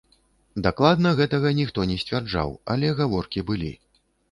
[0.67, 3.73] Дакладна гэтага ніхто не сцвярджаў, але гаворкі былі.